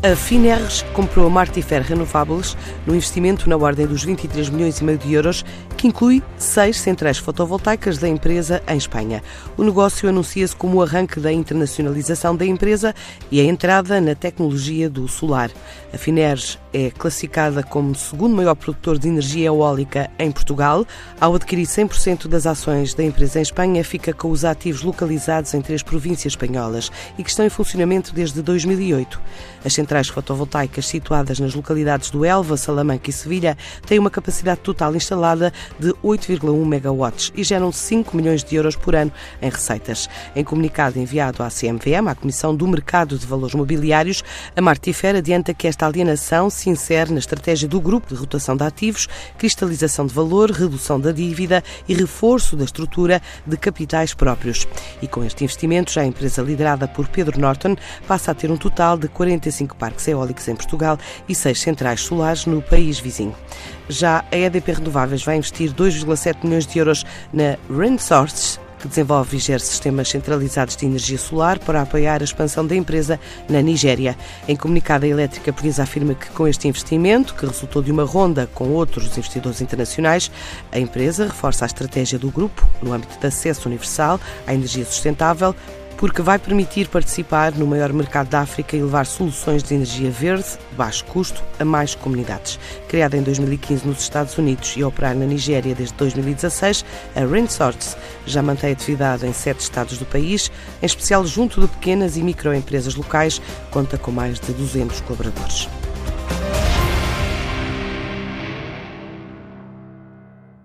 [0.00, 4.96] A Finerres comprou a Martifer Renovables no investimento na ordem dos 23 milhões e meio
[4.96, 5.44] de euros,
[5.76, 9.24] que inclui seis centrais fotovoltaicas da empresa em Espanha.
[9.56, 12.94] O negócio anuncia-se como o arranque da internacionalização da empresa
[13.28, 15.50] e a entrada na tecnologia do solar.
[15.92, 20.86] A Finerres é classificada como segundo maior produtor de energia eólica em Portugal.
[21.20, 25.60] Ao adquirir 100% das ações da empresa em Espanha, fica com os ativos localizados em
[25.60, 29.20] três províncias espanholas e que estão em funcionamento desde 2008.
[29.64, 33.56] As centrais fotovoltaicas situadas nas localidades do Elva, Salamanca e Sevilha
[33.86, 38.94] têm uma capacidade total instalada de 8,1 megawatts e geram 5 milhões de euros por
[38.94, 39.10] ano
[39.40, 40.06] em receitas.
[40.36, 44.22] Em comunicado enviado à CMVM, à Comissão do Mercado de Valores Mobiliários,
[44.54, 48.64] a Martifer adianta que esta alienação se insere na estratégia do grupo de rotação de
[48.64, 54.68] ativos, cristalização de valor, redução da dívida e reforço da estrutura de capitais próprios.
[55.00, 57.74] E com este investimento, já a empresa liderada por Pedro Norton
[58.06, 60.98] passa a ter um total de 45 parques eólicos em Portugal
[61.28, 63.34] e seis centrais solares no país vizinho.
[63.88, 67.56] Já a EDP Renováveis vai investir 2,7 milhões de euros na
[67.98, 72.76] Sources que desenvolve e gera sistemas centralizados de energia solar para apoiar a expansão da
[72.76, 73.18] empresa
[73.48, 74.16] na Nigéria.
[74.46, 78.48] Em comunicado, a elétrica portuguesa afirma que com este investimento, que resultou de uma ronda
[78.54, 80.30] com outros investidores internacionais,
[80.70, 85.54] a empresa reforça a estratégia do grupo no âmbito de acesso universal à energia sustentável,
[85.98, 90.44] porque vai permitir participar no maior mercado da África e levar soluções de energia verde,
[90.70, 92.58] de baixo custo, a mais comunidades.
[92.88, 98.42] Criada em 2015 nos Estados Unidos e operar na Nigéria desde 2016, a Rainsource já
[98.42, 103.42] mantém atividade em sete estados do país, em especial junto de pequenas e microempresas locais,
[103.70, 105.68] conta com mais de 200 colaboradores.